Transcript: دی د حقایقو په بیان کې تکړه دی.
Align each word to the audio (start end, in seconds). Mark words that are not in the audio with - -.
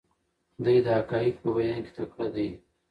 دی 0.63 0.77
د 0.85 0.87
حقایقو 0.97 1.39
په 1.43 1.49
بیان 1.57 1.79
کې 1.85 1.91
تکړه 1.97 2.27
دی. 2.35 2.49